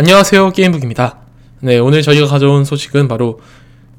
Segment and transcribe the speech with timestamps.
[0.00, 1.18] 안녕하세요 게임북입니다.
[1.60, 3.38] 네 오늘 저희가 가져온 소식은 바로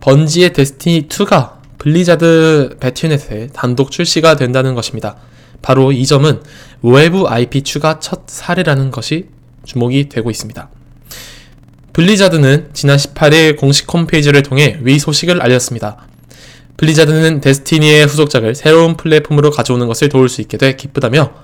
[0.00, 5.16] 번지의 데스티니2가 블리자드 배틀넷에 단독 출시가 된다는 것입니다.
[5.60, 6.40] 바로 이 점은
[6.80, 9.26] 외부 IP 추가 첫 사례라는 것이
[9.66, 10.70] 주목이 되고 있습니다.
[11.92, 16.06] 블리자드는 지난 18일 공식 홈페이지를 통해 위 소식을 알렸습니다.
[16.78, 21.34] 블리자드는 데스티니의 후속작을 새로운 플랫폼으로 가져오는 것을 도울 수 있게 돼 기쁘다며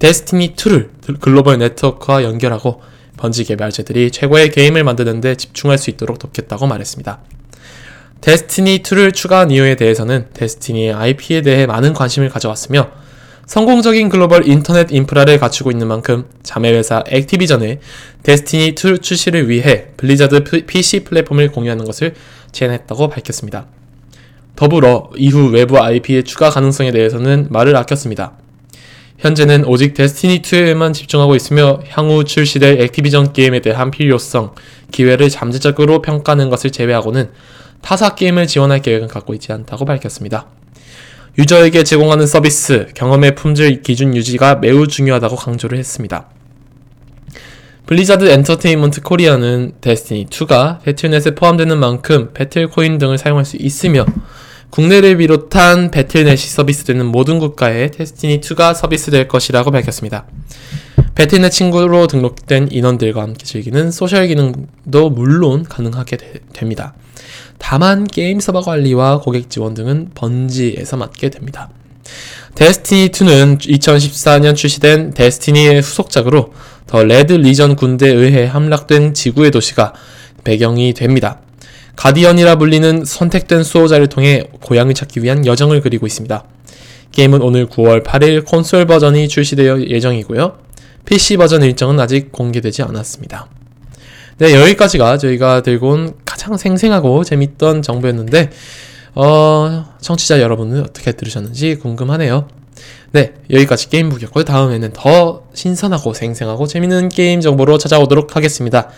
[0.00, 2.82] 데스티니2를 글로벌 네트워크와 연결하고
[3.22, 7.20] 번지 개발자들이 최고의 게임을 만드는데 집중할 수 있도록 돕겠다고 말했습니다.
[8.20, 12.90] 데스티니2를 추가한 이유에 대해서는 데스티니의 IP에 대해 많은 관심을 가져왔으며
[13.46, 17.78] 성공적인 글로벌 인터넷 인프라를 갖추고 있는 만큼 자매회사 액티비전의
[18.24, 22.14] 데스티니2 출시를 위해 블리자드 PC 플랫폼을 공유하는 것을
[22.50, 23.66] 제안했다고 밝혔습니다.
[24.56, 28.41] 더불어 이후 외부 IP의 추가 가능성에 대해서는 말을 아꼈습니다.
[29.22, 34.52] 현재는 오직 데스티니2에만 집중하고 있으며 향후 출시될 액티비전 게임에 대한 필요성,
[34.90, 37.30] 기회를 잠재적으로 평가하는 것을 제외하고는
[37.82, 40.46] 타사 게임을 지원할 계획은 갖고 있지 않다고 밝혔습니다.
[41.38, 46.26] 유저에게 제공하는 서비스, 경험의 품질 기준 유지가 매우 중요하다고 강조를 했습니다.
[47.86, 54.04] 블리자드 엔터테인먼트 코리아는 데스티니2가 배틀넷에 포함되는 만큼 배틀코인 등을 사용할 수 있으며
[54.72, 60.24] 국내를 비롯한 배틀넷이 서비스되는 모든 국가에 데스티니2가 서비스될 것이라고 밝혔습니다.
[61.14, 66.94] 배틀넷 친구로 등록된 인원들과 함께 즐기는 소셜 기능도 물론 가능하게 되, 됩니다.
[67.58, 71.68] 다만 게임 서버 관리와 고객 지원 등은 번지에서 맡게 됩니다.
[72.54, 76.54] 데스티니2는 2014년 출시된 데스티니의 후속작으로
[76.86, 79.92] the Red Legion 군대에 의해 함락된 지구의 도시가
[80.44, 81.40] 배경이 됩니다.
[81.96, 86.44] 가디언이라 불리는 선택된 수호자를 통해 고향을 찾기 위한 여정을 그리고 있습니다.
[87.12, 90.58] 게임은 오늘 9월 8일 콘솔 버전이 출시되어 예정이고요.
[91.04, 93.48] PC 버전 일정은 아직 공개되지 않았습니다.
[94.38, 98.50] 네, 여기까지가 저희가 들고 온 가장 생생하고 재밌던 정보였는데,
[99.14, 102.48] 어, 청취자 여러분은 어떻게 들으셨는지 궁금하네요.
[103.12, 104.44] 네, 여기까지 게임북이었고요.
[104.44, 108.88] 다음에는 더 신선하고 생생하고 재밌는 게임 정보로 찾아오도록 하겠습니다.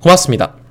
[0.00, 0.63] 고맙습니다.